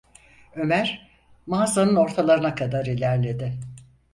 [0.55, 1.11] Ömer,
[1.47, 3.57] mağazanın ortalarına kadar ilerledi.